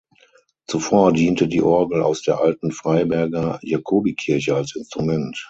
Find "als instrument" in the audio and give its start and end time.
4.55-5.37